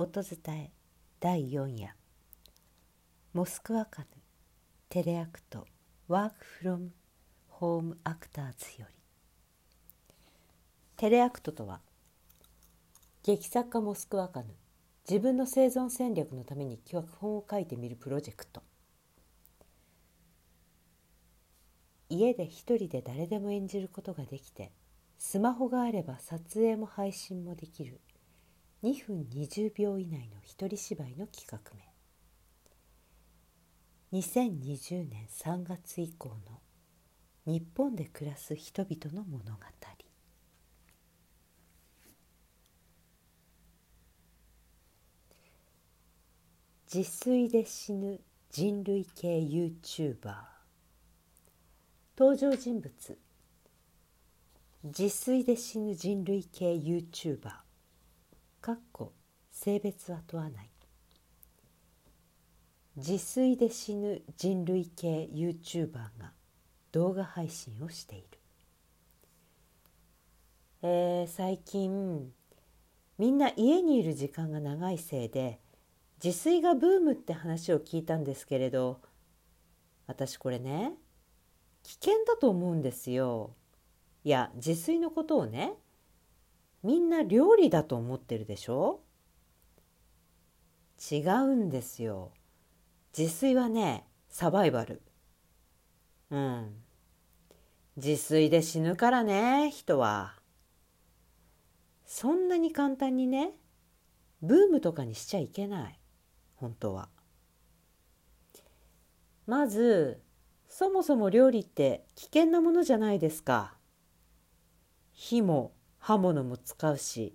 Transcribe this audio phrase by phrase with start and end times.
[0.00, 0.70] 音伝え
[1.18, 1.92] 第4夜。
[3.32, 4.06] モスクワカヌ
[4.88, 5.66] テレアクト
[6.06, 6.92] ワークフロム
[7.48, 8.94] ホームアクターズより。
[10.96, 11.80] テレアクトとは
[13.24, 14.54] 劇作家モスクワカヌ
[15.10, 18.62] 自分の生存戦略のために脚本を書いてみるプロジェクト。
[22.08, 24.70] 家で一人で誰でも演じることができて
[25.18, 28.00] スマホがあれば撮影も配信もできる。
[28.82, 31.58] 2分20秒以内の一人芝居の企画
[34.12, 36.60] 名2020年3月以降の
[37.46, 39.58] 日本で暮らす人々の物語
[46.94, 48.18] 自炊で死ぬ
[48.50, 50.34] 人類系 YouTuber
[52.18, 53.18] 登場人物。
[54.82, 57.67] 自炊で死ぬ人類系 YouTuber
[58.68, 59.14] かっこ
[59.50, 60.70] 性別は問わない
[62.96, 66.32] 自炊で死ぬ人類系 YouTuber が
[66.92, 68.26] 動画配信をしている、
[70.82, 72.30] えー、最近
[73.16, 75.60] みんな家にいる時間が長いせいで
[76.22, 79.00] 自炊がブームって話を聞いたんですけれど
[80.06, 80.92] 私これね
[81.84, 83.54] 危険だと思うんですよ。
[84.24, 85.72] いや自炊のことをね
[86.82, 89.00] みんな料理だと思ってるでしょ？
[91.12, 92.32] 違うんですよ。
[93.16, 95.02] 自炊はねサバイバル。
[96.30, 96.74] うん。
[97.96, 100.34] 自炊で死ぬからね人は。
[102.04, 103.52] そんなに簡単にね
[104.40, 105.98] ブームとかにしちゃいけない
[106.56, 107.08] 本当は。
[109.46, 110.22] まず
[110.68, 113.74] そもそも料理って危険なものじゃないですか。
[115.12, 117.34] 火も刃物も使うし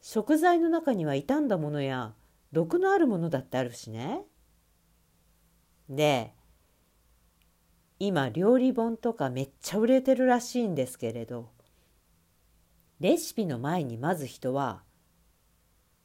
[0.00, 2.14] 食材の中には傷んだものや
[2.52, 4.22] 毒のあるものだってあるしね。
[5.88, 6.34] で
[7.98, 11.50] 今料理本とかめっちゃ売れてるらしいんですけれど
[13.00, 14.82] レシピの前にまず人は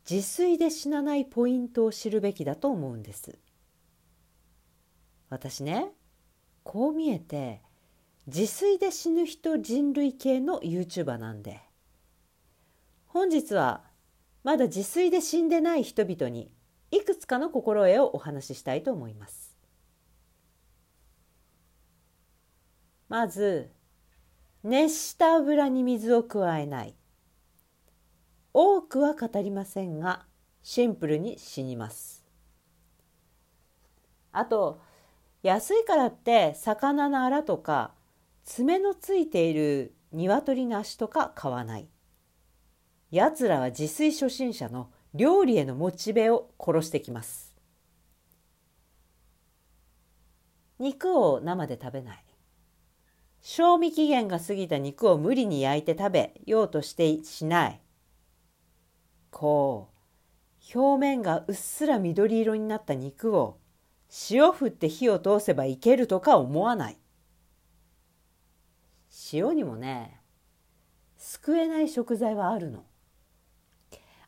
[0.09, 3.38] 自炊で死なないポイントを知るべきだと思うんです。
[5.30, 5.91] 私ね
[6.63, 7.62] こう見えて
[8.28, 11.62] 自炊で死ぬ人人類系の YouTuber なんで
[13.13, 13.84] 本日は
[14.44, 16.51] まだ自炊で死んでない人々に
[16.90, 19.56] いくつかの心得をお話ししたいと思います。
[23.09, 23.69] まず
[24.63, 26.96] 熱した油に水を加えない
[28.51, 30.25] 多くは語りませんが
[30.63, 32.25] シンプルに死にます
[34.31, 34.81] あと
[35.44, 37.91] 安いからって魚のアラとか
[38.45, 41.93] 爪のついている鶏の足とか買わない。
[43.13, 47.53] やつらは自炊初心者の料理へのモチベを殺してきます。
[50.79, 52.25] 肉を生で食べない。
[53.40, 57.81] 賞味期限が過ぎた肉を無理に焼いて食べようとしてしない。
[59.30, 59.91] こ
[60.74, 63.59] う、表面がうっすら緑色になった肉を
[64.31, 66.97] 塩振って火を通せばいけるとか思わない。
[69.31, 70.19] 塩にもね
[71.18, 72.84] 救えない食材はあるの。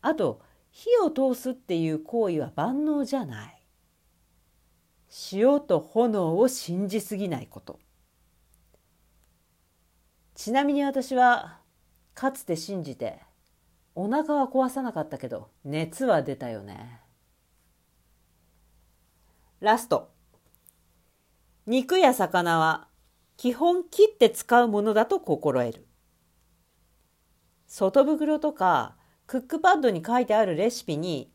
[0.06, 0.40] あと
[0.70, 3.66] 火を通すっていう行為は万能じゃない。
[5.32, 7.80] 塩と炎を信じすぎないこと。
[10.36, 11.60] ちなみに私は
[12.14, 13.20] かつて信じて
[13.96, 17.02] お腹は壊さなかったけど熱は出たよね。
[19.60, 20.12] ラスト。
[21.66, 22.88] 肉や魚は
[23.38, 25.88] 基本切って使うものだと心得る。
[27.66, 28.98] 外袋とか
[29.28, 31.32] クックパッドに書いてあるレシピに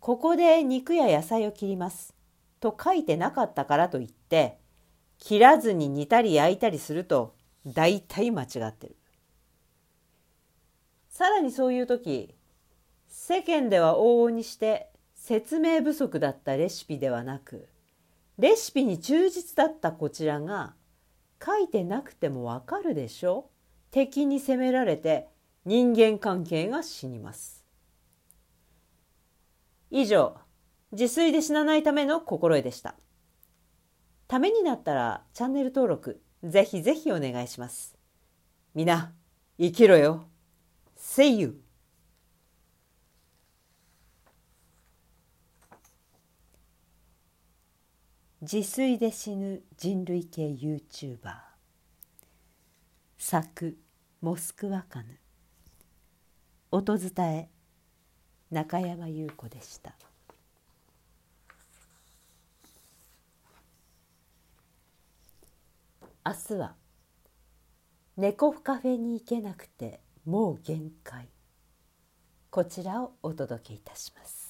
[0.00, 2.14] ここで肉や野菜を切ります
[2.60, 4.58] と書いてなかったからといって
[5.18, 7.34] 切らずに煮たり焼いたりすると
[7.66, 8.96] 大体間違ってる。
[11.08, 12.34] さらにそういう時
[13.06, 17.68] 世間では往々にして説明不足だったレシピではなく
[18.38, 20.74] レシピに忠実だったこちらが
[21.44, 23.48] 書いてなくてもわかるでしょ？
[23.90, 25.28] 敵に攻められて
[25.64, 27.64] 人間関係が死にます。
[29.90, 30.36] 以上、
[30.92, 32.96] 自炊で死なないための心得でした。
[34.28, 37.96] ためになったらチャンネル登録ぜひぜひお願いします。
[38.74, 39.12] みな、
[39.58, 40.24] 生きろよ。
[40.98, 41.60] See you!
[48.42, 51.34] 自炊で死ぬ人類系 YouTuber
[53.16, 53.78] 作
[54.20, 55.18] モスクワカヌ
[56.76, 57.48] 音伝え。
[58.50, 59.94] 中山優子でした。
[66.26, 66.74] 明日は
[68.16, 71.28] 猫カフェに行けなくてもう限界。
[72.50, 74.43] こちらをお届けいたします。